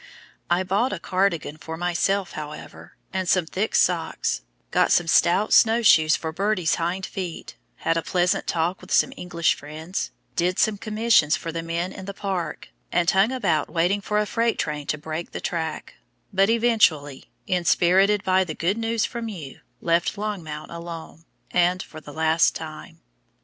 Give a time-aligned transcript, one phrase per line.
[0.49, 5.83] I bought a cardigan for myself, however, and some thick socks, got some stout snow
[5.83, 10.79] shoes for Birdie's hind feet, had a pleasant talk with some English friends, did some
[10.79, 14.87] commissions for the men in the park, and hung about waiting for a freight train
[14.87, 15.93] to break the track,
[16.33, 22.11] but eventually, inspirited by the good news from you, left Longmount alone, and for the
[22.11, 23.01] last time.